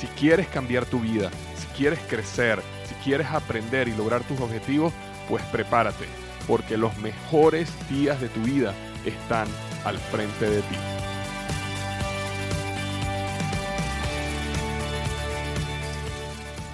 [0.00, 4.94] Si quieres cambiar tu vida, si quieres crecer, si quieres aprender y lograr tus objetivos,
[5.28, 6.06] pues prepárate,
[6.48, 8.72] porque los mejores días de tu vida
[9.04, 9.46] están
[9.84, 10.76] al frente de ti.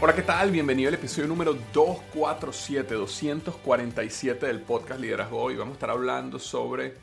[0.00, 0.52] Hola, ¿qué tal?
[0.52, 5.42] Bienvenido al episodio número 247, 247 del podcast Liderazgo.
[5.42, 6.94] Hoy vamos a estar hablando sobre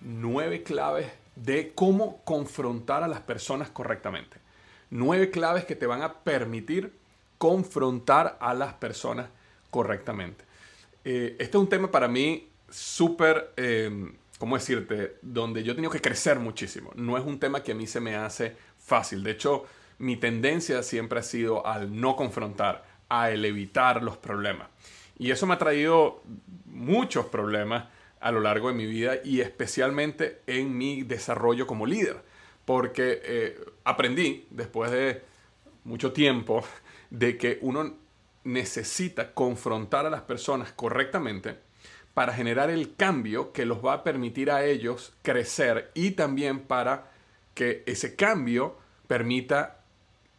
[0.00, 4.45] nueve claves de cómo confrontar a las personas correctamente.
[4.96, 6.90] Nueve claves que te van a permitir
[7.36, 9.28] confrontar a las personas
[9.70, 10.44] correctamente.
[11.04, 13.90] Eh, este es un tema para mí súper, eh,
[14.38, 15.18] ¿cómo decirte?
[15.20, 16.92] Donde yo he tenido que crecer muchísimo.
[16.94, 19.22] No es un tema que a mí se me hace fácil.
[19.22, 19.66] De hecho,
[19.98, 24.68] mi tendencia siempre ha sido al no confrontar, a el evitar los problemas.
[25.18, 26.22] Y eso me ha traído
[26.64, 27.84] muchos problemas
[28.18, 32.22] a lo largo de mi vida y especialmente en mi desarrollo como líder.
[32.66, 35.22] Porque eh, aprendí después de
[35.84, 36.62] mucho tiempo
[37.08, 37.94] de que uno
[38.44, 41.56] necesita confrontar a las personas correctamente
[42.12, 47.10] para generar el cambio que los va a permitir a ellos crecer y también para
[47.54, 48.76] que ese cambio
[49.06, 49.80] permita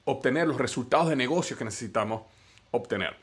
[0.05, 2.23] obtener los resultados de negocio que necesitamos
[2.71, 3.15] obtener.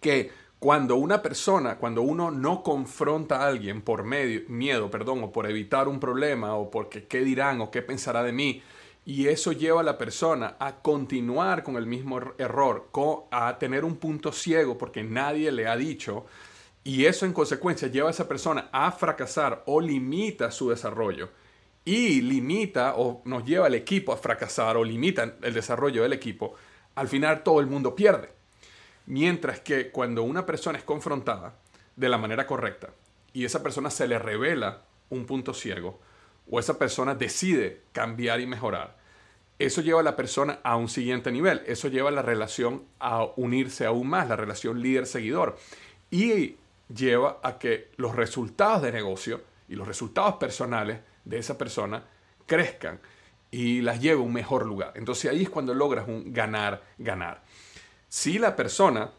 [0.00, 5.32] Que cuando una persona, cuando uno no confronta a alguien por medio, miedo, perdón, o
[5.32, 8.62] por evitar un problema, o porque qué dirán o qué pensará de mí,
[9.04, 12.90] y eso lleva a la persona a continuar con el mismo er-, error,
[13.30, 16.26] a tener un punto ciego porque nadie le ha dicho,
[16.82, 21.30] y eso en consecuencia lleva a esa persona a fracasar o limita su desarrollo.
[21.84, 26.54] Y limita o nos lleva al equipo a fracasar o limita el desarrollo del equipo,
[26.96, 28.37] al final todo el mundo pierde.
[29.08, 31.54] Mientras que cuando una persona es confrontada
[31.96, 32.90] de la manera correcta
[33.32, 35.98] y esa persona se le revela un punto ciego
[36.50, 38.98] o esa persona decide cambiar y mejorar,
[39.58, 41.62] eso lleva a la persona a un siguiente nivel.
[41.66, 45.56] Eso lleva a la relación a unirse aún más, la relación líder-seguidor.
[46.10, 46.56] Y
[46.94, 49.40] lleva a que los resultados de negocio
[49.70, 52.04] y los resultados personales de esa persona
[52.44, 53.00] crezcan
[53.50, 54.92] y las lleve a un mejor lugar.
[54.96, 57.42] Entonces ahí es cuando logras un ganar, ganar.
[58.08, 59.10] Si la persona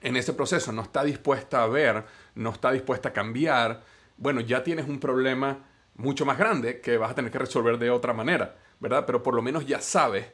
[0.00, 3.82] en ese proceso no está dispuesta a ver, no está dispuesta a cambiar,
[4.16, 5.58] bueno, ya tienes un problema
[5.96, 9.04] mucho más grande que vas a tener que resolver de otra manera, ¿verdad?
[9.06, 10.26] Pero por lo menos ya sabes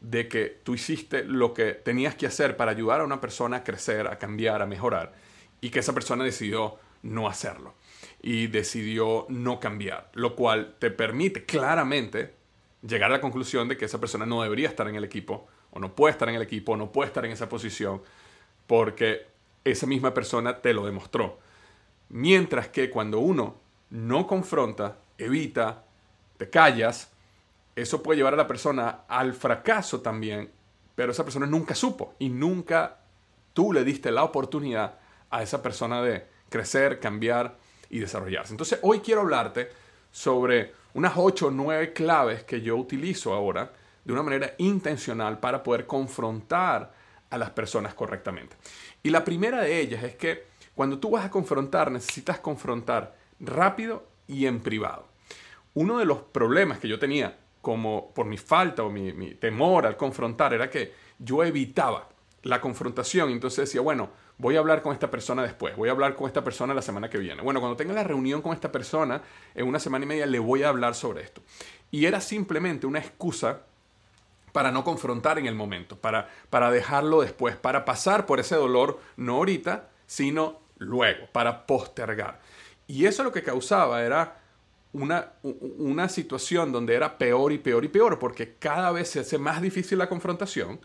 [0.00, 3.64] de que tú hiciste lo que tenías que hacer para ayudar a una persona a
[3.64, 5.12] crecer, a cambiar, a mejorar,
[5.60, 7.74] y que esa persona decidió no hacerlo
[8.22, 12.34] y decidió no cambiar, lo cual te permite claramente
[12.82, 15.78] llegar a la conclusión de que esa persona no debería estar en el equipo, o
[15.78, 18.02] no puede estar en el equipo, o no puede estar en esa posición,
[18.66, 19.26] porque
[19.64, 21.38] esa misma persona te lo demostró.
[22.08, 23.56] Mientras que cuando uno
[23.90, 25.84] no confronta, evita,
[26.36, 27.10] te callas,
[27.76, 30.50] eso puede llevar a la persona al fracaso también,
[30.94, 32.98] pero esa persona nunca supo y nunca
[33.52, 34.98] tú le diste la oportunidad
[35.30, 37.56] a esa persona de crecer, cambiar
[37.88, 38.52] y desarrollarse.
[38.52, 39.70] Entonces hoy quiero hablarte
[40.10, 43.72] sobre unas 8 o 9 claves que yo utilizo ahora
[44.04, 46.92] de una manera intencional para poder confrontar
[47.30, 48.56] a las personas correctamente.
[49.02, 50.44] Y la primera de ellas es que
[50.74, 55.06] cuando tú vas a confrontar, necesitas confrontar rápido y en privado.
[55.74, 59.96] Uno de los problemas que yo tenía como por mi falta o mi, temor al
[59.96, 62.08] confrontar era que yo evitaba
[62.42, 63.30] la confrontación.
[63.30, 66.42] Entonces decía, bueno, voy a hablar con esta persona después, voy a hablar con esta
[66.42, 67.42] persona la semana que viene.
[67.42, 69.22] Bueno, cuando tenga la reunión con esta persona,
[69.54, 71.42] en una semana y media le voy a hablar sobre esto.
[71.90, 73.66] Y era simplemente una excusa
[74.52, 79.00] para no confrontar en el momento, para, para dejarlo después, para pasar por ese dolor,
[79.16, 82.40] no ahorita, sino luego, para postergar.
[82.86, 84.40] Y eso lo que causaba era
[84.92, 89.38] una, una situación donde era peor y peor y peor, porque cada vez se hace
[89.38, 90.80] más difícil la confrontación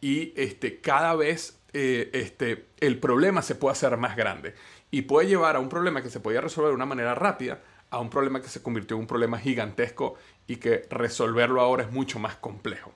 [0.00, 4.54] y este, cada vez eh, este, el problema se puede hacer más grande
[4.90, 7.60] y puede llevar a un problema que se podía resolver de una manera rápida
[7.90, 10.14] a un problema que se convirtió en un problema gigantesco
[10.50, 12.92] y que resolverlo ahora es mucho más complejo.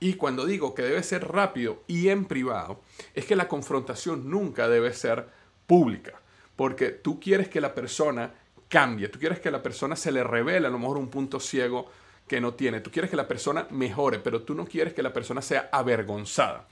[0.00, 2.80] Y cuando digo que debe ser rápido y en privado,
[3.12, 5.28] es que la confrontación nunca debe ser
[5.66, 6.18] pública,
[6.56, 8.32] porque tú quieres que la persona
[8.70, 11.90] cambie, tú quieres que la persona se le revele a lo mejor un punto ciego
[12.26, 15.12] que no tiene, tú quieres que la persona mejore, pero tú no quieres que la
[15.12, 16.68] persona sea avergonzada,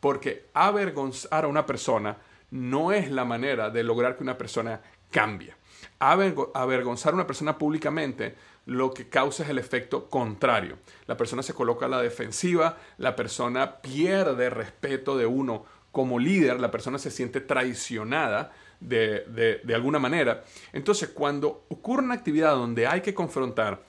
[0.00, 2.16] porque avergonzar a una persona
[2.50, 5.54] no es la manera de lograr que una persona cambie.
[5.98, 8.34] Avergonzar a una persona públicamente
[8.66, 10.78] lo que causa es el efecto contrario.
[11.06, 16.60] La persona se coloca a la defensiva, la persona pierde respeto de uno como líder,
[16.60, 20.44] la persona se siente traicionada de, alguna manera.
[20.72, 23.82] Entonces, cuando ocurre una actividad donde hay que confrontar,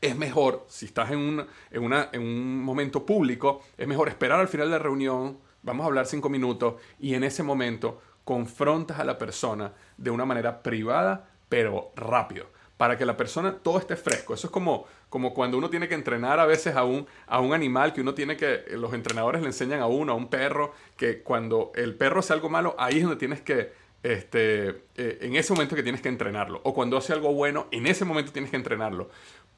[0.00, 4.66] es mejor, si estás en un, en un momento público, es mejor esperar al final
[4.66, 9.18] de la reunión, vamos a hablar cinco minutos, y en ese momento confrontas a la
[9.18, 14.34] persona de una manera privada, pero rápido, para que la persona todo esté fresco.
[14.34, 17.52] Eso es como, como cuando uno tiene que entrenar a veces a un, a un
[17.52, 21.22] animal que uno tiene que, los entrenadores le enseñan a uno, a un perro, que
[21.22, 25.54] cuando el perro hace algo malo, ahí es donde tienes que este, eh, en ese
[25.54, 26.60] momento que tienes que entrenarlo.
[26.64, 29.08] O cuando hace algo bueno, en ese momento tienes que entrenarlo.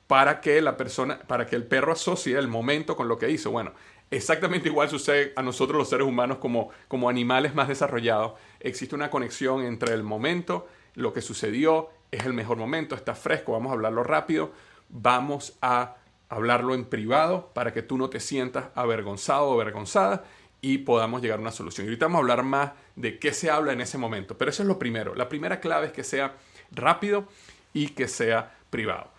[0.06, 3.50] Para que la persona, para que el perro asocie el momento con lo que hizo.
[3.50, 3.72] Bueno,
[4.10, 8.34] exactamente igual sucede a nosotros los seres humanos como, como animales más desarrollados.
[8.60, 13.52] Existe una conexión entre el momento, lo que sucedió, es el mejor momento, está fresco,
[13.52, 14.52] vamos a hablarlo rápido.
[14.88, 15.96] Vamos a
[16.28, 20.24] hablarlo en privado para que tú no te sientas avergonzado o avergonzada
[20.60, 21.86] y podamos llegar a una solución.
[21.86, 24.62] Y ahorita vamos a hablar más de qué se habla en ese momento, pero eso
[24.62, 25.14] es lo primero.
[25.14, 26.34] La primera clave es que sea
[26.72, 27.28] rápido
[27.72, 29.10] y que sea privado.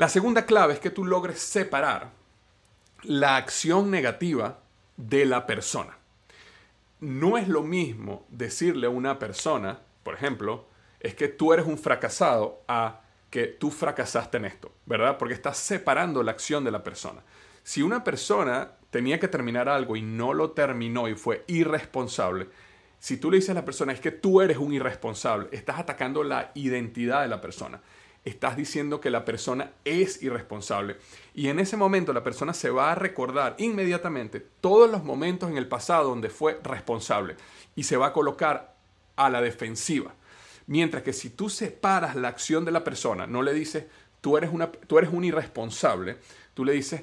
[0.00, 2.12] La segunda clave es que tú logres separar
[3.02, 4.60] la acción negativa
[4.96, 5.98] de la persona.
[7.00, 10.64] No es lo mismo decirle a una persona, por ejemplo,
[11.00, 15.18] es que tú eres un fracasado a que tú fracasaste en esto, ¿verdad?
[15.18, 17.20] Porque estás separando la acción de la persona.
[17.62, 22.48] Si una persona tenía que terminar algo y no lo terminó y fue irresponsable,
[22.98, 26.24] si tú le dices a la persona es que tú eres un irresponsable, estás atacando
[26.24, 27.82] la identidad de la persona.
[28.24, 30.96] Estás diciendo que la persona es irresponsable.
[31.34, 35.56] Y en ese momento la persona se va a recordar inmediatamente todos los momentos en
[35.56, 37.36] el pasado donde fue responsable
[37.74, 38.74] y se va a colocar
[39.16, 40.14] a la defensiva.
[40.66, 43.86] Mientras que si tú separas la acción de la persona, no le dices,
[44.20, 46.18] tú eres, una, tú eres un irresponsable,
[46.54, 47.02] tú le dices,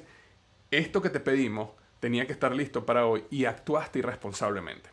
[0.70, 1.70] esto que te pedimos
[2.00, 4.88] tenía que estar listo para hoy y actuaste irresponsablemente.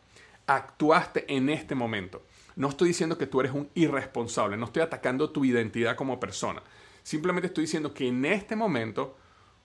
[0.48, 2.24] Actuaste en este momento.
[2.56, 6.62] No estoy diciendo que tú eres un irresponsable, no estoy atacando tu identidad como persona.
[7.04, 9.18] Simplemente estoy diciendo que en este momento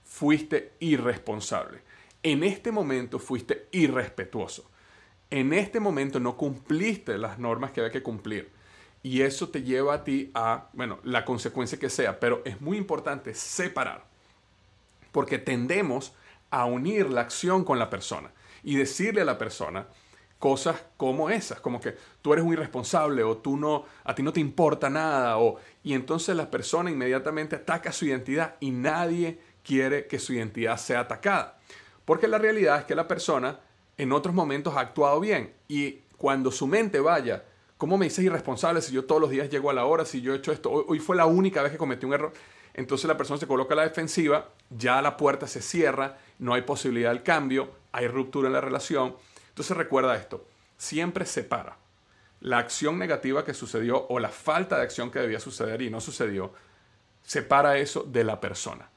[0.04, 1.82] fuiste irresponsable.
[2.22, 4.70] En este momento fuiste irrespetuoso.
[5.30, 8.50] En este momento no cumpliste las normas que había que cumplir.
[9.02, 12.20] Y eso te lleva a ti a, bueno, la consecuencia que sea.
[12.20, 14.04] Pero es muy importante separar
[15.12, 16.12] porque tendemos
[16.50, 18.32] a unir la acción con la persona
[18.62, 19.86] y decirle a la persona
[20.40, 24.32] cosas como esas, como que tú eres un irresponsable o tú no, a ti no
[24.32, 30.06] te importa nada o y entonces la persona inmediatamente ataca su identidad y nadie quiere
[30.06, 31.58] que su identidad sea atacada.
[32.04, 33.60] Porque la realidad es que la persona
[33.98, 37.44] en otros momentos ha actuado bien y cuando su mente vaya,
[37.76, 40.32] ¿cómo me dices irresponsable si yo todos los días llego a la hora, si yo
[40.32, 42.32] he hecho esto, hoy fue la única vez que cometí un error?
[42.74, 46.62] entonces la persona se coloca a la defensiva, ya la puerta se cierra, no hay
[46.62, 49.16] posibilidad del cambio, hay ruptura en la relación.
[49.60, 50.46] Entonces recuerda esto,
[50.78, 51.76] siempre separa
[52.40, 56.00] la acción negativa que sucedió o la falta de acción que debía suceder y no
[56.00, 56.54] sucedió,
[57.22, 58.88] separa eso de la persona.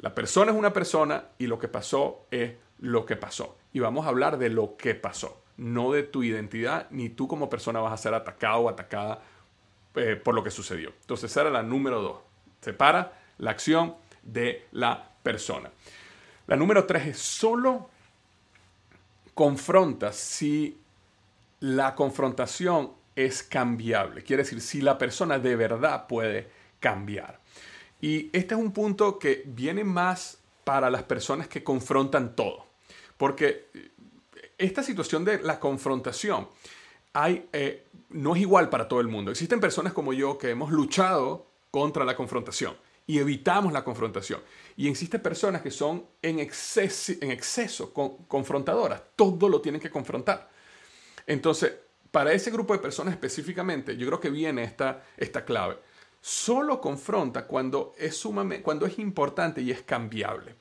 [0.00, 3.56] La persona es una persona y lo que pasó es lo que pasó.
[3.72, 7.48] Y vamos a hablar de lo que pasó, no de tu identidad, ni tú como
[7.48, 9.22] persona vas a ser atacado o atacada
[9.94, 10.92] eh, por lo que sucedió.
[11.00, 12.18] Entonces, esa era la número dos.
[12.60, 15.70] Separa la acción de la persona.
[16.48, 17.88] La número tres es solo
[19.36, 20.78] confronta si
[21.60, 24.22] la confrontación es cambiable.
[24.22, 26.48] Quiere decir, si la persona de verdad puede
[26.80, 27.38] cambiar.
[28.00, 32.64] Y este es un punto que viene más para las personas que confrontan todo.
[33.18, 33.66] Porque
[34.56, 36.48] esta situación de la confrontación
[37.52, 39.30] eh, no es igual para todo el mundo.
[39.30, 42.74] Existen personas como yo que hemos luchado contra la confrontación
[43.06, 44.40] y evitamos la confrontación.
[44.76, 50.50] Y existen personas que son en exceso, en exceso confrontadoras, todo lo tienen que confrontar.
[51.26, 51.72] Entonces,
[52.10, 55.78] para ese grupo de personas específicamente, yo creo que viene esta, esta clave.
[56.20, 58.22] Solo confronta cuando es,
[58.62, 60.56] cuando es importante y es cambiable.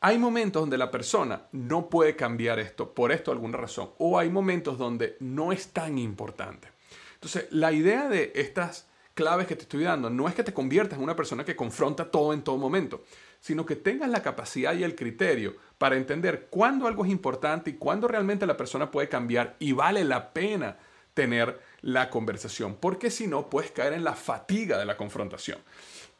[0.00, 3.90] Hay momentos donde la persona no puede cambiar esto por esto alguna razón.
[3.98, 6.68] O hay momentos donde no es tan importante.
[7.14, 10.98] Entonces, la idea de estas claves que te estoy dando no es que te conviertas
[10.98, 13.04] en una persona que confronta todo en todo momento,
[13.40, 17.74] sino que tengas la capacidad y el criterio para entender cuándo algo es importante y
[17.74, 20.76] cuándo realmente la persona puede cambiar y vale la pena
[21.14, 25.58] tener la conversación, porque si no puedes caer en la fatiga de la confrontación.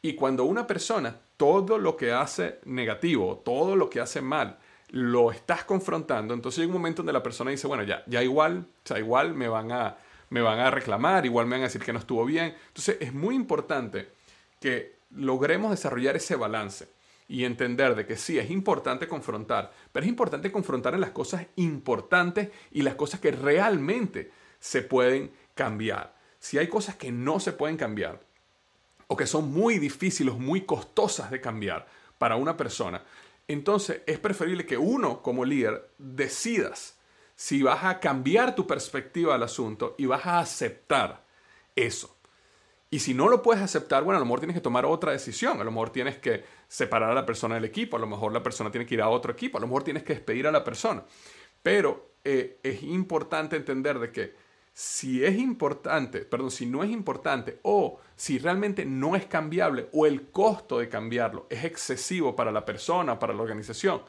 [0.01, 4.57] Y cuando una persona todo lo que hace negativo, todo lo que hace mal,
[4.89, 8.65] lo estás confrontando, entonces hay un momento donde la persona dice, bueno, ya, ya igual,
[8.83, 9.97] o sea, igual me van a,
[10.31, 12.55] me van a reclamar, igual me van a decir que no estuvo bien.
[12.67, 14.13] Entonces es muy importante
[14.59, 16.87] que logremos desarrollar ese balance
[17.27, 21.47] y entender de que sí, es importante confrontar, pero es importante confrontar en las cosas
[21.57, 26.15] importantes y las cosas que realmente se pueden cambiar.
[26.39, 28.21] Si hay cosas que no se pueden cambiar,
[29.07, 33.03] o que son muy difíciles, muy costosas de cambiar para una persona,
[33.49, 37.00] entonces es preferible que uno como líder decidas
[37.41, 41.25] si vas a cambiar tu perspectiva al asunto y vas a aceptar
[41.75, 42.15] eso.
[42.91, 45.59] Y si no lo puedes aceptar, bueno, a lo mejor tienes que tomar otra decisión,
[45.59, 48.43] a lo mejor tienes que separar a la persona del equipo, a lo mejor la
[48.43, 50.63] persona tiene que ir a otro equipo, a lo mejor tienes que despedir a la
[50.63, 51.03] persona.
[51.63, 54.35] Pero eh, es importante entender de que
[54.71, 60.05] si es importante, perdón, si no es importante o si realmente no es cambiable o
[60.05, 64.03] el costo de cambiarlo es excesivo para la persona, para la organización,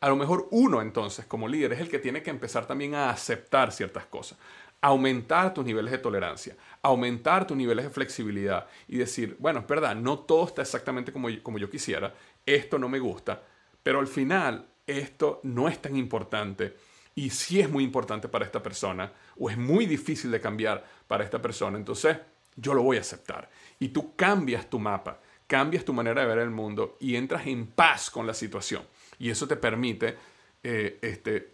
[0.00, 3.10] a lo mejor uno entonces como líder es el que tiene que empezar también a
[3.10, 4.38] aceptar ciertas cosas,
[4.80, 9.96] aumentar tus niveles de tolerancia, aumentar tus niveles de flexibilidad y decir, bueno, es verdad,
[9.96, 12.14] no todo está exactamente como como yo quisiera,
[12.46, 13.42] esto no me gusta,
[13.82, 16.76] pero al final esto no es tan importante
[17.18, 21.24] y si es muy importante para esta persona o es muy difícil de cambiar para
[21.24, 22.16] esta persona, entonces
[22.54, 23.50] yo lo voy a aceptar.
[23.80, 27.66] Y tú cambias tu mapa, cambias tu manera de ver el mundo y entras en
[27.66, 28.84] paz con la situación.
[29.18, 30.16] Y eso te permite
[30.62, 31.52] eh, este,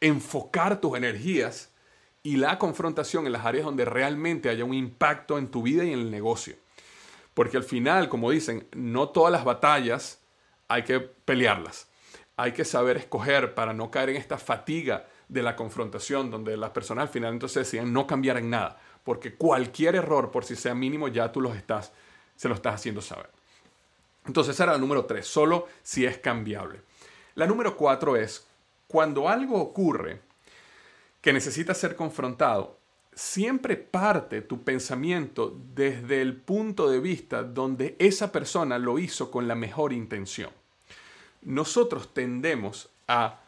[0.00, 1.70] enfocar tus energías
[2.22, 5.92] y la confrontación en las áreas donde realmente haya un impacto en tu vida y
[5.92, 6.54] en el negocio.
[7.34, 10.20] Porque al final, como dicen, no todas las batallas
[10.68, 11.90] hay que pelearlas
[12.40, 16.70] hay que saber escoger para no caer en esta fatiga de la confrontación, donde las
[16.70, 20.74] personas al final entonces deciden no cambiar en nada, porque cualquier error, por si sea
[20.74, 21.92] mínimo, ya tú los estás,
[22.36, 23.28] se lo estás haciendo saber.
[24.26, 26.82] Entonces esa era la número tres, solo si es cambiable.
[27.34, 28.46] La número cuatro es,
[28.86, 30.20] cuando algo ocurre
[31.20, 32.78] que necesita ser confrontado,
[33.14, 39.48] siempre parte tu pensamiento desde el punto de vista donde esa persona lo hizo con
[39.48, 40.50] la mejor intención
[41.42, 43.40] nosotros tendemos a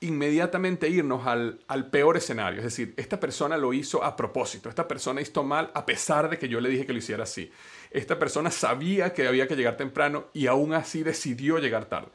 [0.00, 1.58] inmediatamente irnos al,
[1.90, 2.58] peor escenario.
[2.58, 6.38] Es decir, esta persona lo hizo a propósito, esta persona hizo mal a pesar de
[6.38, 7.50] que yo le dije que lo hiciera así.
[7.90, 12.10] Esta persona sabía que había que llegar temprano y aún así decidió llegar tarde.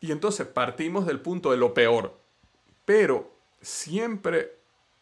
[0.00, 2.18] Y entonces partimos del punto de lo peor,
[2.84, 4.52] pero siempre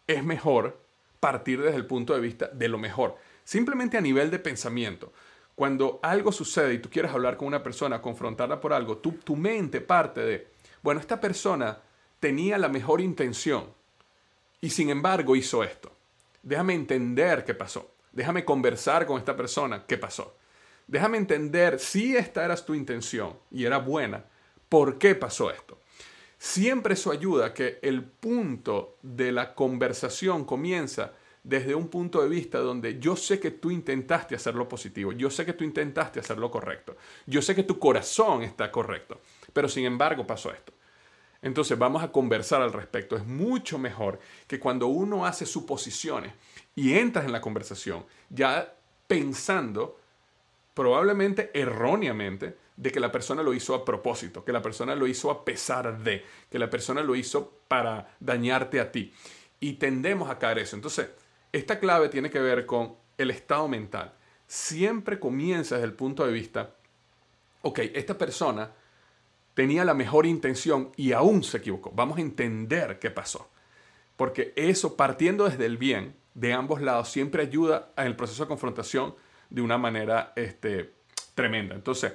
[0.06, 0.78] es mejor
[1.18, 5.12] partir desde el punto de vista de lo mejor, simplemente a nivel de pensamiento.
[5.54, 9.36] Cuando algo sucede y tú quieres hablar con una persona, confrontarla por algo, tu, tu
[9.36, 10.48] mente parte de,
[10.82, 11.78] bueno, esta persona
[12.20, 13.66] tenía la mejor intención
[14.60, 15.92] y sin embargo hizo esto.
[16.42, 17.93] Déjame entender qué pasó.
[18.14, 20.36] Déjame conversar con esta persona qué pasó.
[20.86, 24.24] Déjame entender si esta era tu intención y era buena,
[24.68, 25.80] por qué pasó esto.
[26.38, 32.58] Siempre eso ayuda que el punto de la conversación comienza desde un punto de vista
[32.58, 36.96] donde yo sé que tú intentaste hacerlo positivo, yo sé que tú intentaste hacerlo correcto,
[37.26, 39.20] yo sé que tu corazón está correcto,
[39.52, 40.72] pero sin embargo pasó esto.
[41.44, 43.16] Entonces vamos a conversar al respecto.
[43.16, 46.32] Es mucho mejor que cuando uno hace suposiciones
[46.74, 48.74] y entras en la conversación ya
[49.06, 50.00] pensando
[50.74, 55.30] probablemente erróneamente de que la persona lo hizo a propósito, que la persona lo hizo
[55.30, 59.12] a pesar de, que la persona lo hizo para dañarte a ti.
[59.60, 60.74] Y tendemos a caer eso.
[60.74, 61.08] Entonces,
[61.52, 64.12] esta clave tiene que ver con el estado mental.
[64.48, 66.74] Siempre comienza desde el punto de vista,
[67.62, 68.72] ok, esta persona
[69.54, 71.92] tenía la mejor intención y aún se equivocó.
[71.94, 73.48] Vamos a entender qué pasó.
[74.16, 78.48] Porque eso, partiendo desde el bien de ambos lados, siempre ayuda en el proceso de
[78.48, 79.14] confrontación
[79.50, 80.92] de una manera este,
[81.34, 81.74] tremenda.
[81.74, 82.12] Entonces,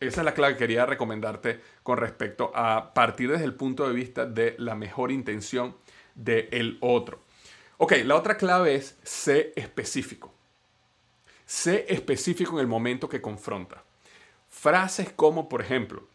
[0.00, 3.94] esa es la clave que quería recomendarte con respecto a partir desde el punto de
[3.94, 5.76] vista de la mejor intención
[6.14, 7.20] del otro.
[7.76, 10.32] Ok, la otra clave es sé específico.
[11.46, 13.82] Sé específico en el momento que confronta.
[14.48, 16.06] Frases como, por ejemplo,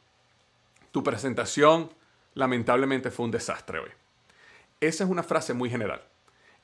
[0.92, 1.89] tu presentación
[2.34, 3.89] lamentablemente fue un desastre hoy.
[4.80, 6.04] Esa es una frase muy general.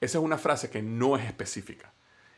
[0.02, 1.94] Esa es una frase que no es específica.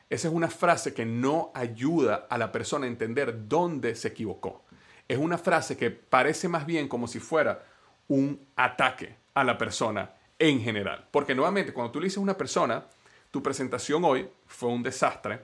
[0.10, 4.64] esa es una frase que no ayuda a la persona a entender dónde se equivocó.
[5.08, 7.66] Es una frase que parece más bien como si fuera
[8.08, 11.08] un ataque a la persona en general.
[11.12, 12.86] Porque nuevamente, cuando tú le dices a una persona,
[13.32, 15.42] tu presentación hoy fue un desastre,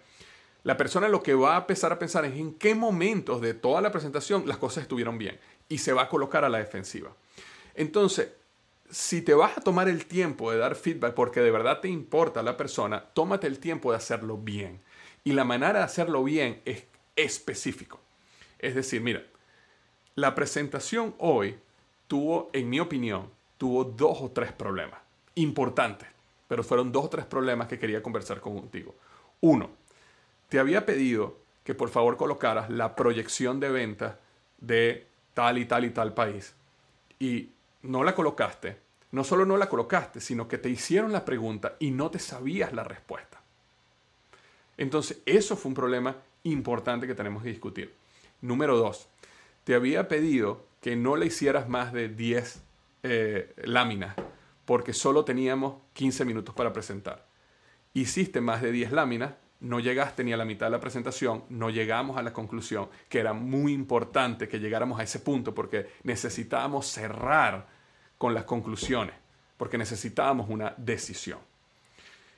[0.63, 3.81] la persona lo que va a empezar a pensar es en qué momentos de toda
[3.81, 7.11] la presentación las cosas estuvieron bien y se va a colocar a la defensiva.
[7.73, 8.29] Entonces,
[8.91, 12.43] si te vas a tomar el tiempo de dar feedback porque de verdad te importa
[12.43, 14.81] la persona, tómate el tiempo de hacerlo bien.
[15.23, 16.83] Y la manera de hacerlo bien es
[17.15, 17.99] específico.
[18.59, 19.23] Es decir, mira,
[20.15, 21.57] la presentación hoy
[22.07, 24.99] tuvo, en mi opinión, tuvo dos o tres problemas
[25.35, 26.09] importantes,
[26.47, 28.95] pero fueron dos o tres problemas que quería conversar contigo.
[29.39, 29.69] Uno,
[30.49, 34.15] te había pedido que por favor colocaras la proyección de ventas
[34.59, 36.53] de tal y tal y tal país
[37.19, 37.49] y
[37.83, 38.77] no la colocaste.
[39.11, 42.71] No solo no la colocaste, sino que te hicieron la pregunta y no te sabías
[42.73, 43.41] la respuesta.
[44.77, 47.93] Entonces, eso fue un problema importante que tenemos que discutir.
[48.41, 49.09] Número dos,
[49.63, 52.63] te había pedido que no le hicieras más de 10
[53.03, 54.15] eh, láminas,
[54.65, 57.27] porque solo teníamos 15 minutos para presentar.
[57.93, 61.69] Hiciste más de 10 láminas, no llegaste ni a la mitad de la presentación, no
[61.69, 66.87] llegamos a la conclusión, que era muy importante que llegáramos a ese punto, porque necesitábamos
[66.87, 67.67] cerrar
[68.17, 69.15] con las conclusiones,
[69.57, 71.39] porque necesitábamos una decisión.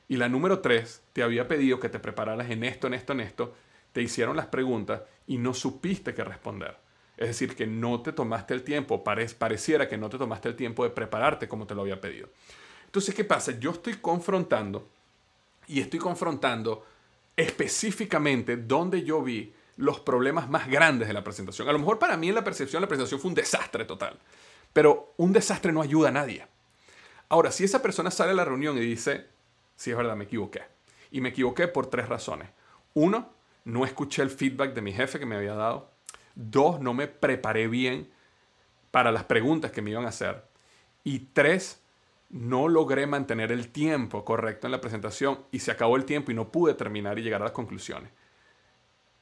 [0.10, 3.22] Y la número 3, te había pedido que te prepararas en esto, en esto, en
[3.22, 3.56] esto,
[3.94, 6.78] te hicieron las preguntas y no supiste qué responder.
[7.16, 10.84] Es decir, que no te tomaste el tiempo, pareciera que no te tomaste el tiempo
[10.84, 12.28] de prepararte como te lo había pedido.
[12.86, 13.58] Entonces, ¿qué pasa?
[13.60, 14.90] Yo estoy confrontando
[15.68, 16.86] y estoy confrontando
[17.36, 21.68] específicamente donde yo vi los problemas más grandes de la presentación.
[21.68, 24.20] A lo mejor para mí en la percepción la presentación fue un desastre total,
[24.72, 26.46] pero un desastre no ayuda a nadie.
[27.30, 29.26] Ahora, si esa persona sale a la reunión y dice,
[29.76, 30.62] sí es verdad, me equivoqué.
[31.12, 32.50] Y me equivoqué por tres razones.
[32.94, 33.34] Uno,
[33.66, 35.90] no escuché el feedback de mi jefe que me había dado.
[36.36, 38.12] Dos, no me preparé bien
[38.92, 40.44] para las preguntas que me iban a hacer.
[41.04, 41.82] Y tres,
[42.34, 46.34] no logré mantener el tiempo correcto en la presentación y se acabó el tiempo y
[46.34, 48.12] no pude terminar y llegar a las conclusiones.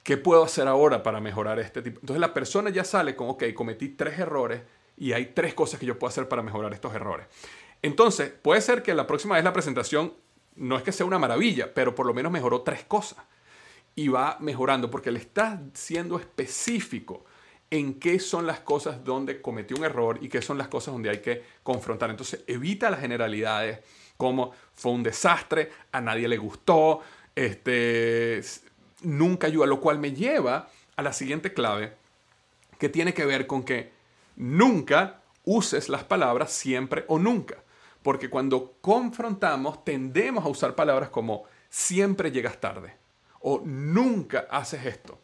[0.02, 2.00] ¿Qué puedo hacer ahora para mejorar este tipo?
[2.00, 4.62] Entonces la persona ya sale con, ok, cometí tres errores
[4.96, 7.28] y hay tres cosas que yo puedo hacer para mejorar estos errores.
[7.82, 10.14] Entonces, puede ser que la próxima vez la presentación
[10.56, 13.20] no es que sea una maravilla, pero por lo menos mejoró tres cosas.
[13.94, 17.26] Y va mejorando porque le está siendo específico
[17.72, 21.10] en qué son las cosas donde cometió un error y qué son las cosas donde
[21.10, 22.10] hay que confrontar.
[22.10, 23.80] Entonces evita las generalidades
[24.18, 27.00] como fue un desastre, a nadie le gustó,
[27.34, 28.40] este,
[29.02, 31.94] nunca ayuda, lo cual me lleva a la siguiente clave
[32.78, 33.92] que tiene que ver con que
[34.36, 37.64] nunca uses las palabras siempre o nunca.
[38.04, 42.94] Porque cuando confrontamos tendemos a usar palabras como siempre llegas tarde
[43.40, 45.18] o nunca haces esto.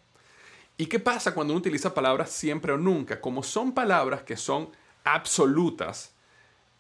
[0.78, 3.20] ¿Y qué pasa cuando uno utiliza palabras siempre o nunca?
[3.20, 4.70] Como son palabras que son
[5.04, 6.14] absolutas,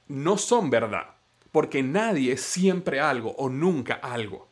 [0.07, 1.15] no son verdad,
[1.51, 4.49] porque nadie es siempre algo o nunca algo.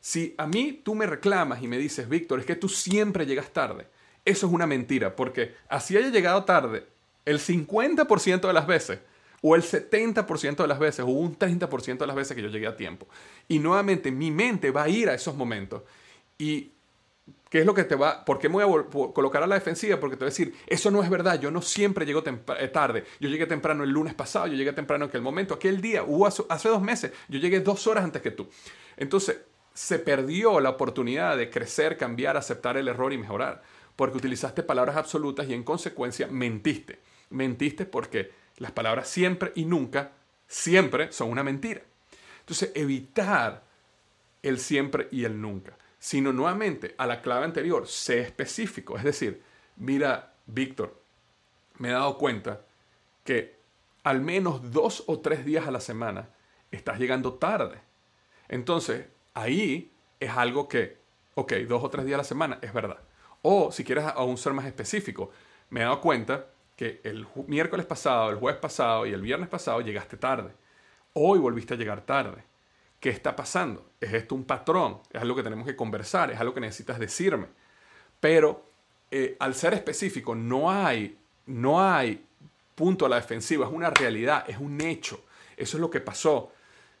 [0.00, 3.52] Si a mí tú me reclamas y me dices, Víctor, es que tú siempre llegas
[3.52, 3.88] tarde,
[4.24, 6.86] eso es una mentira, porque así haya llegado tarde
[7.24, 9.00] el 50% de las veces,
[9.42, 12.66] o el 70% de las veces, o un 30% de las veces que yo llegué
[12.66, 13.06] a tiempo.
[13.46, 15.82] Y nuevamente mi mente va a ir a esos momentos.
[16.36, 16.72] Y
[17.48, 18.24] ¿Qué es lo que te va?
[18.24, 19.98] ¿Por qué me voy a colocar a la defensiva?
[19.98, 23.04] Porque te voy a decir, eso no es verdad, yo no siempre llego eh, tarde.
[23.20, 26.26] Yo llegué temprano el lunes pasado, yo llegué temprano en aquel momento, aquel día, hubo
[26.26, 28.48] hace dos meses, yo llegué dos horas antes que tú.
[28.98, 29.38] Entonces,
[29.72, 33.62] se perdió la oportunidad de crecer, cambiar, aceptar el error y mejorar,
[33.96, 36.98] porque utilizaste palabras absolutas y en consecuencia mentiste.
[37.30, 40.12] Mentiste porque las palabras siempre y nunca,
[40.46, 41.80] siempre son una mentira.
[42.40, 43.62] Entonces, evitar
[44.42, 48.96] el siempre y el nunca sino nuevamente a la clave anterior, sé específico.
[48.96, 49.42] Es decir,
[49.76, 51.00] mira, Víctor,
[51.78, 52.60] me he dado cuenta
[53.24, 53.56] que
[54.04, 56.28] al menos dos o tres días a la semana
[56.70, 57.80] estás llegando tarde.
[58.48, 60.98] Entonces, ahí es algo que,
[61.34, 62.98] ok, dos o tres días a la semana, es verdad.
[63.42, 65.30] O si quieres aún ser más específico,
[65.70, 69.80] me he dado cuenta que el miércoles pasado, el jueves pasado y el viernes pasado
[69.80, 70.52] llegaste tarde.
[71.12, 72.44] Hoy volviste a llegar tarde.
[73.00, 73.90] ¿Qué está pasando?
[74.00, 74.98] ¿Es esto un patrón?
[75.12, 77.46] Es algo que tenemos que conversar, es algo que necesitas decirme.
[78.20, 78.64] Pero
[79.10, 82.24] eh, al ser específico, no hay, no hay
[82.74, 85.24] punto a la defensiva, es una realidad, es un hecho.
[85.56, 86.52] Eso es lo que pasó.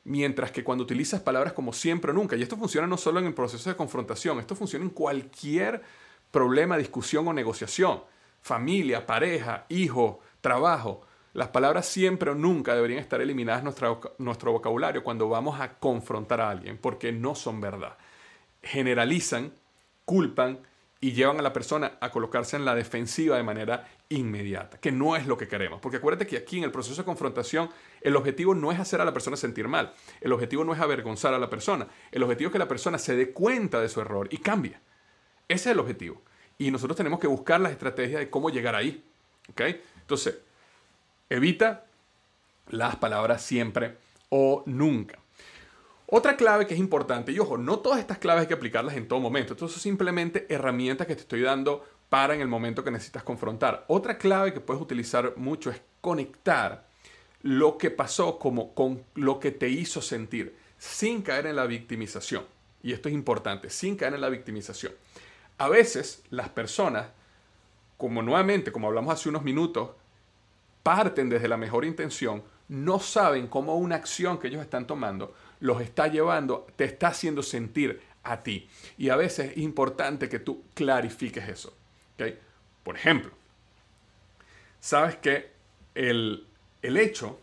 [0.04, 3.26] Mientras que cuando utilizas palabras como siempre o nunca, y esto funciona no solo en
[3.26, 5.82] el proceso de confrontación, esto funciona en cualquier
[6.30, 8.02] problema, discusión o negociación.
[8.40, 11.02] Familia, pareja, hijo, trabajo.
[11.38, 16.40] Las palabras siempre o nunca deberían estar eliminadas de nuestro vocabulario cuando vamos a confrontar
[16.40, 17.96] a alguien, porque no son verdad.
[18.60, 19.52] generalizan,
[20.04, 20.58] culpan
[21.00, 25.14] y llevan a la persona a colocarse en la defensiva de manera inmediata, que no
[25.14, 25.80] es lo que queremos.
[25.80, 27.70] Porque acuérdate que aquí en el proceso de confrontación
[28.00, 31.34] el objetivo no es hacer a la persona sentir mal, el objetivo no es avergonzar
[31.34, 34.26] a la persona, el objetivo es que la persona se dé cuenta de su error
[34.32, 34.76] y cambie.
[35.46, 36.20] Ese es el objetivo.
[36.58, 39.04] Y nosotros tenemos que buscar las estrategias de cómo llegar ahí.
[40.00, 40.47] Entonces,
[41.30, 41.84] evita
[42.68, 43.96] las palabras siempre
[44.28, 45.18] o nunca.
[46.06, 49.08] Otra clave que es importante, y ojo, no todas estas claves hay que aplicarlas en
[49.08, 49.52] todo momento.
[49.52, 53.84] Esto son simplemente herramientas que te estoy dando para en el momento que necesitas confrontar.
[53.88, 56.86] Otra clave que puedes utilizar mucho es conectar
[57.42, 62.44] lo que pasó como con lo que te hizo sentir, sin caer en la victimización.
[62.82, 64.92] Y esto es importante, sin caer en la victimización.
[65.58, 67.08] A veces las personas,
[67.96, 69.90] como nuevamente, como hablamos hace unos minutos,
[70.88, 75.82] parten desde la mejor intención, no saben cómo una acción que ellos están tomando los
[75.82, 78.66] está llevando, te está haciendo sentir a ti.
[78.96, 81.76] Y a veces es importante que tú clarifiques eso.
[82.82, 83.32] Por ejemplo,
[84.80, 85.50] sabes que
[85.94, 86.46] el,
[86.80, 87.38] el hecho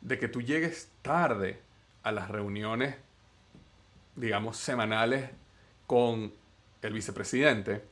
[0.00, 1.60] de que tú llegues tarde
[2.04, 2.94] a las reuniones,
[4.14, 5.28] digamos, semanales
[5.88, 6.32] con
[6.82, 7.82] el vicepresidente,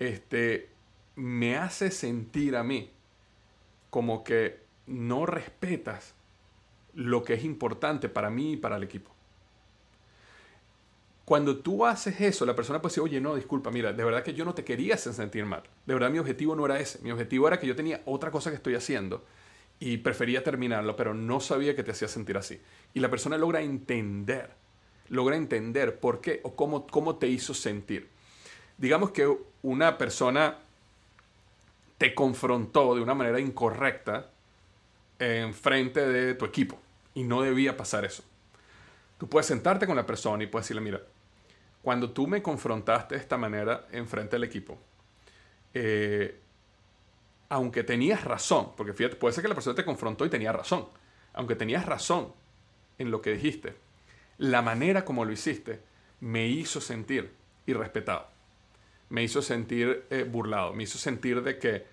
[0.00, 0.70] este,
[1.14, 2.90] me hace sentir a mí
[3.96, 6.12] como que no respetas
[6.92, 9.10] lo que es importante para mí y para el equipo.
[11.24, 14.34] Cuando tú haces eso, la persona puede decir, oye, no, disculpa, mira, de verdad que
[14.34, 15.62] yo no te quería hacer sentir mal.
[15.86, 16.98] De verdad mi objetivo no era ese.
[16.98, 19.24] Mi objetivo era que yo tenía otra cosa que estoy haciendo
[19.80, 22.60] y prefería terminarlo, pero no sabía que te hacía sentir así.
[22.92, 24.50] Y la persona logra entender,
[25.08, 28.10] logra entender por qué o cómo, cómo te hizo sentir.
[28.76, 30.58] Digamos que una persona
[31.98, 34.30] te confrontó de una manera incorrecta
[35.18, 36.78] en frente de tu equipo.
[37.14, 38.22] Y no debía pasar eso.
[39.18, 41.00] Tú puedes sentarte con la persona y puedes decirle, mira,
[41.82, 44.78] cuando tú me confrontaste de esta manera en frente del equipo,
[45.72, 46.38] eh,
[47.48, 50.86] aunque tenías razón, porque fíjate, puede ser que la persona te confrontó y tenía razón,
[51.32, 52.32] aunque tenías razón
[52.98, 53.76] en lo que dijiste,
[54.38, 55.80] la manera como lo hiciste
[56.20, 57.32] me hizo sentir
[57.66, 58.26] irrespetado,
[59.08, 61.86] me hizo sentir eh, burlado, me hizo sentir de que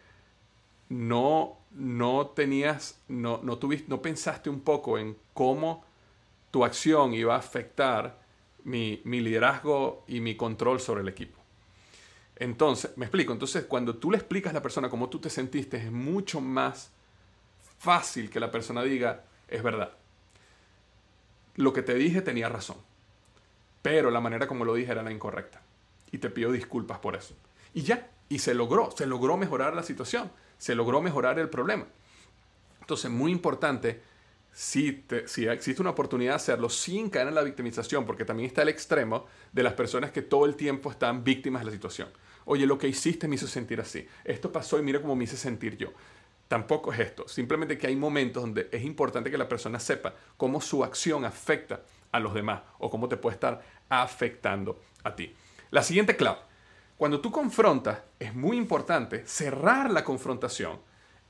[0.90, 5.86] no, no tenías, no, no, tuviste, no pensaste un poco en cómo
[6.52, 8.20] tu acción iba a afectar
[8.64, 11.40] mi, mi liderazgo y mi control sobre el equipo.
[12.36, 15.78] Entonces, me explico, entonces cuando tú le explicas a la persona cómo tú te sentiste,
[15.78, 16.92] es mucho más
[17.80, 19.94] fácil que la persona diga, es verdad.
[21.56, 22.78] Lo que te dije tenía razón,
[23.82, 25.63] pero la manera como lo dije era la incorrecta.
[26.14, 27.36] Y te pido disculpas por eso.
[27.74, 30.32] Y ya, y se logró, se logró mejorar la situación
[30.64, 31.86] se logró mejorar el problema.
[32.80, 34.02] Entonces, muy importante,
[34.54, 38.62] si, si existe una oportunidad de hacerlo sin caer en la victimización, porque también está
[38.62, 42.08] el extremo de las personas que todo el tiempo están víctimas de la situación.
[42.46, 44.08] Oye, lo que hiciste me hizo sentir así.
[44.24, 45.92] Esto pasó y mira cómo me hice sentir yo.
[46.48, 47.28] Tampoco es esto.
[47.28, 51.82] Simplemente que hay momentos donde es importante que la persona sepa cómo su acción afecta
[52.10, 55.36] a los demás o cómo te puede estar afectando a ti.
[55.74, 56.38] La siguiente clave
[56.98, 60.80] cuando tú confrontas, es muy importante cerrar la confrontación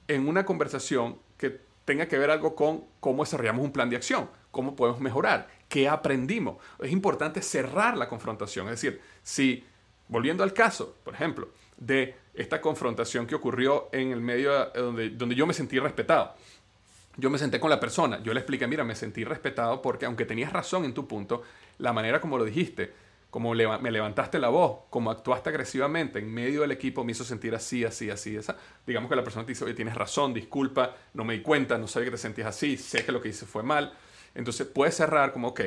[0.08, 4.30] en una conversación que tenga que ver algo con cómo desarrollamos un plan de acción,
[4.52, 6.58] cómo podemos mejorar, qué aprendimos.
[6.80, 8.68] Es importante cerrar la confrontación.
[8.68, 9.66] Es decir, si,
[10.10, 15.36] volviendo al caso, por ejemplo, de esta confrontación que ocurrió en el medio donde, donde
[15.36, 16.36] yo me sentí respetado.
[17.16, 20.26] Yo me senté con la persona, yo le expliqué, mira, me sentí respetado porque aunque
[20.26, 21.44] tenías razón en tu punto,
[21.78, 22.92] la manera como lo dijiste,
[23.34, 27.56] como me levantaste la voz, como actuaste agresivamente en medio del equipo, me hizo sentir
[27.56, 28.36] así, así, así.
[28.36, 28.56] Esa.
[28.86, 31.88] Digamos que la persona te dice, oye, tienes razón, disculpa, no me di cuenta, no
[31.88, 33.92] sabía que te sentías así, sé que lo que hice fue mal.
[34.36, 35.62] Entonces puedes cerrar como, ok,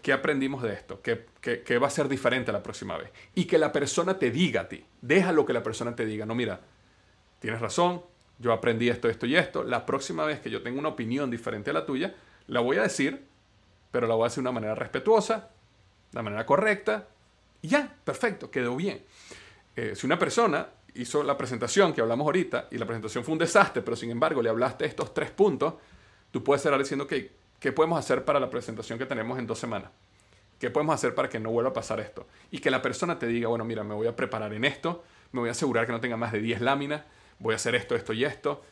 [0.00, 1.02] ¿qué aprendimos de esto?
[1.02, 3.10] ¿Qué, ¿Qué, va a ser diferente la próxima vez?
[3.34, 6.24] Y que la persona te diga a ti, deja lo que la persona te diga,
[6.24, 6.60] no, mira,
[7.40, 8.00] tienes razón,
[8.38, 11.68] yo aprendí esto, esto y esto, la próxima vez que yo tenga una opinión diferente
[11.68, 12.14] a la tuya,
[12.46, 13.26] la voy a decir,
[13.90, 15.50] pero la voy a decir de una manera respetuosa,
[16.12, 17.08] la manera correcta
[17.62, 19.02] y ya, perfecto, quedó bien.
[19.76, 23.38] Eh, si una persona hizo la presentación que hablamos ahorita y la presentación fue un
[23.38, 25.74] desastre, pero sin embargo le hablaste estos tres puntos,
[26.30, 29.58] tú puedes cerrar diciendo que, ¿qué podemos hacer para la presentación que tenemos en dos
[29.58, 29.90] semanas?
[30.58, 32.26] ¿Qué podemos hacer para que no vuelva a pasar esto?
[32.50, 35.40] Y que la persona te diga, bueno, mira, me voy a preparar en esto, me
[35.40, 37.02] voy a asegurar que no tenga más de 10 láminas,
[37.38, 38.62] voy a hacer esto, esto y esto.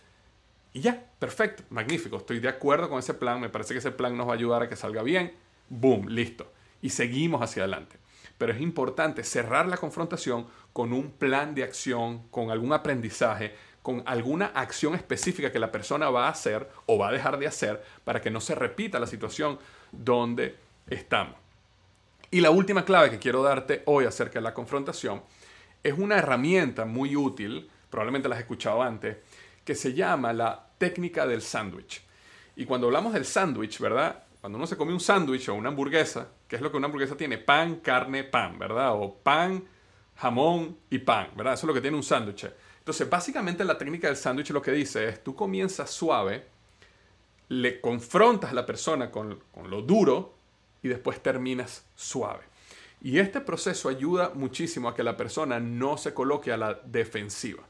[0.72, 4.16] Y ya, perfecto, magnífico, estoy de acuerdo con ese plan, me parece que ese plan
[4.16, 5.34] nos va a ayudar a que salga bien,
[5.68, 6.46] boom, listo
[6.82, 7.96] y seguimos hacia adelante.
[8.38, 14.02] Pero es importante cerrar la confrontación con un plan de acción, con algún aprendizaje, con
[14.06, 17.82] alguna acción específica que la persona va a hacer o va a dejar de hacer
[18.04, 19.58] para que no se repita la situación
[19.92, 20.56] donde
[20.88, 21.36] estamos.
[22.30, 25.22] Y la última clave que quiero darte hoy acerca de la confrontación
[25.82, 29.16] es una herramienta muy útil, probablemente la has escuchado antes,
[29.64, 32.02] que se llama la técnica del sándwich.
[32.56, 34.22] Y cuando hablamos del sándwich, ¿verdad?
[34.40, 37.16] Cuando uno se come un sándwich o una hamburguesa, ¿qué es lo que una hamburguesa
[37.16, 37.36] tiene?
[37.36, 38.92] Pan, carne, pan, ¿verdad?
[38.94, 39.62] O pan,
[40.16, 41.54] jamón y pan, ¿verdad?
[41.54, 42.46] Eso es lo que tiene un sándwich.
[42.78, 46.46] Entonces, básicamente la técnica del sándwich lo que dice es, tú comienzas suave,
[47.48, 50.34] le confrontas a la persona con, con lo duro
[50.82, 52.44] y después terminas suave.
[53.02, 57.62] Y este proceso ayuda muchísimo a que la persona no se coloque a la defensiva.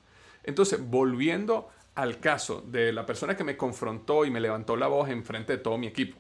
[0.45, 5.09] Entonces, volviendo al caso de la persona que me confrontó y me levantó la voz
[5.09, 6.17] en frente de todo mi equipo,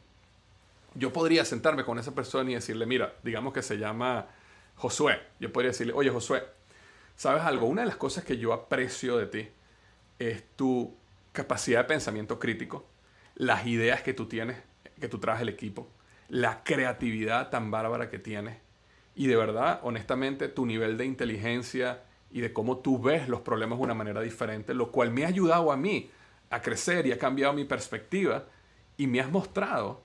[0.95, 4.27] yo podría sentarme con esa persona y decirle, mira, digamos que se llama
[4.77, 5.21] Josué.
[5.39, 6.43] Yo podría decirle, oye Josué,
[7.17, 7.67] ¿sabes algo?
[7.67, 9.49] Una de las cosas que yo aprecio de ti
[10.19, 10.95] es tu
[11.33, 12.87] capacidad de pensamiento crítico,
[13.37, 14.59] las ideas que tú tienes,
[15.01, 15.89] que tú traes al equipo,
[16.29, 18.59] la creatividad tan bárbara que tienes
[19.15, 23.79] y de verdad, honestamente, tu nivel de inteligencia y de cómo tú ves los problemas
[23.79, 26.11] de una manera diferente, lo cual me ha ayudado a mí
[26.49, 28.47] a crecer y ha cambiado mi perspectiva
[28.97, 30.03] y me has mostrado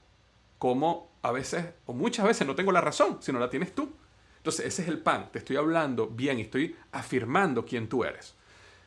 [0.58, 3.94] cómo a veces o muchas veces no tengo la razón, sino la tienes tú.
[4.38, 8.36] Entonces, ese es el pan, te estoy hablando bien y estoy afirmando quién tú eres.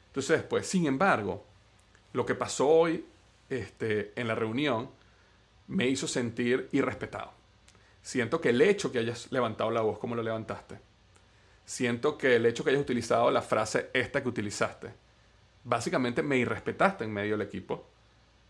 [0.06, 1.44] Entonces, después, sin embargo,
[2.12, 3.04] lo que pasó hoy
[3.48, 4.88] este, en la reunión
[5.66, 7.32] me hizo sentir irrespetado.
[8.02, 10.78] Siento que el hecho que hayas levantado la voz como lo levantaste,
[11.64, 14.92] siento que el hecho que hayas utilizado la frase esta que utilizaste,
[15.64, 17.86] básicamente me irrespetaste en medio del equipo,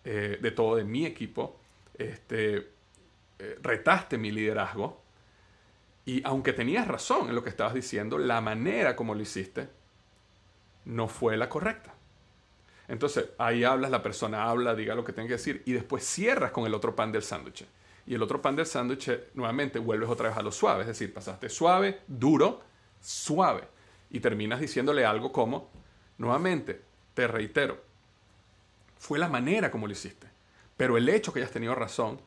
[0.04, 1.58] eh, de todo de mi equipo,
[1.98, 2.68] este,
[3.38, 5.02] eh, retaste mi liderazgo
[6.04, 9.68] y aunque tenías razón en lo que estabas diciendo, la manera como lo hiciste
[10.84, 11.94] no fue la correcta.
[12.88, 16.50] Entonces ahí hablas, la persona habla, diga lo que tenga que decir y después cierras
[16.50, 17.66] con el otro pan del sándwich
[18.08, 21.12] y el otro pan del sándwich nuevamente vuelves otra vez a lo suave, es decir,
[21.12, 22.62] pasaste suave, duro,
[23.02, 23.64] suave
[24.10, 25.68] y terminas diciéndole algo como,
[26.16, 26.80] nuevamente,
[27.12, 27.78] te reitero,
[28.98, 30.26] fue la manera como lo hiciste,
[30.74, 32.18] pero el hecho que hayas tenido razón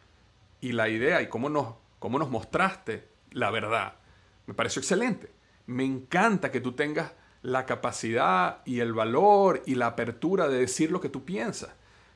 [0.62, 3.95] y la idea y cómo nos, cómo nos mostraste la verdad,
[4.45, 5.30] me pareció excelente.
[5.65, 10.91] Me encanta que tú tengas la capacidad y el valor y la apertura de decir
[10.91, 11.71] lo que tú piensas.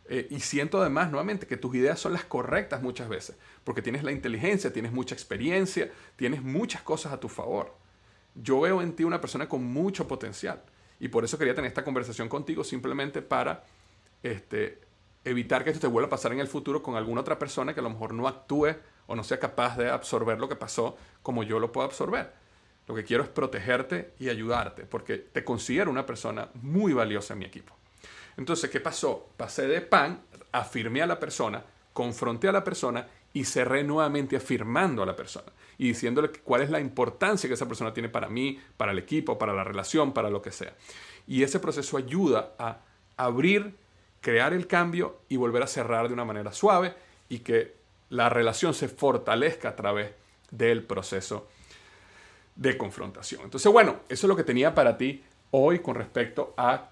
[0.07, 4.03] Eh, y siento además, nuevamente, que tus ideas son las correctas muchas veces, porque tienes
[4.03, 7.75] la inteligencia, tienes mucha experiencia, tienes muchas cosas a tu favor.
[8.35, 10.61] Yo veo en ti una persona con mucho potencial
[10.99, 13.63] y por eso quería tener esta conversación contigo simplemente para
[14.21, 14.81] este,
[15.25, 17.81] evitar que esto te vuelva a pasar en el futuro con alguna otra persona que
[17.81, 18.75] a lo mejor no actúe
[19.07, 22.31] o no sea capaz de absorber lo que pasó como yo lo puedo absorber.
[22.87, 27.39] Lo que quiero es protegerte y ayudarte, porque te considero una persona muy valiosa en
[27.39, 27.75] mi equipo.
[28.37, 29.29] Entonces, ¿qué pasó?
[29.35, 35.01] Pasé de pan, afirmé a la persona, confronté a la persona y cerré nuevamente afirmando
[35.01, 38.59] a la persona y diciéndole cuál es la importancia que esa persona tiene para mí,
[38.77, 40.73] para el equipo, para la relación, para lo que sea.
[41.27, 42.79] Y ese proceso ayuda a
[43.17, 43.75] abrir,
[44.25, 46.95] crear el cambio y volver a cerrar de una manera suave
[47.29, 47.75] y que
[48.09, 50.13] la relación se fortalezca a través
[50.49, 51.47] del proceso
[52.55, 53.43] de confrontación.
[53.43, 56.89] Entonces, bueno, eso es lo que tenía para ti hoy con respecto a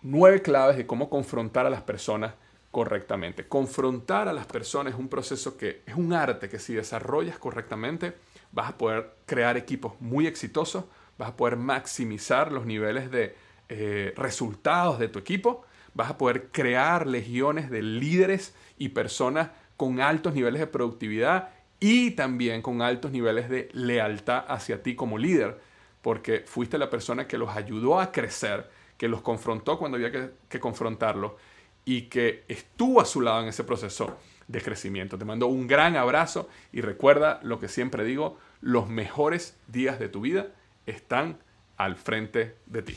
[0.00, 2.32] nueve claves de cómo confrontar a las personas
[2.70, 3.46] correctamente.
[3.46, 8.14] Confrontar a las personas es un proceso que es un arte que si desarrollas correctamente
[8.52, 10.84] vas a poder crear equipos muy exitosos,
[11.18, 13.36] vas a poder maximizar los niveles de
[13.68, 20.00] eh, resultados de tu equipo, vas a poder crear legiones de líderes y personas con
[20.00, 21.50] altos niveles de productividad
[21.80, 25.58] y también con altos niveles de lealtad hacia ti como líder,
[26.02, 30.30] porque fuiste la persona que los ayudó a crecer que los confrontó cuando había que,
[30.48, 31.38] que confrontarlo
[31.86, 35.16] y que estuvo a su lado en ese proceso de crecimiento.
[35.16, 40.10] Te mando un gran abrazo y recuerda lo que siempre digo, los mejores días de
[40.10, 40.48] tu vida
[40.84, 41.38] están
[41.78, 42.96] al frente de ti.